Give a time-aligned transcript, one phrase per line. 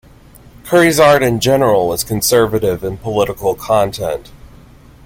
[0.63, 4.31] Curry's art in general was conservative in political content.